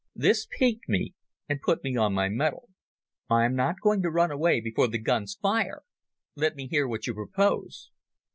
[0.15, 1.13] This piqued me
[1.47, 2.69] and put me on my mettle.
[3.29, 5.83] "I am not going to run away before the guns fire.
[6.35, 7.91] Let me hear what you propose."